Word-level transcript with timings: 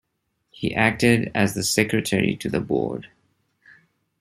He 0.49 0.73
acted 0.73 1.31
as 1.35 1.53
the 1.53 1.61
secretary 1.63 2.35
to 2.37 2.49
the 2.49 2.59
board. 2.59 3.09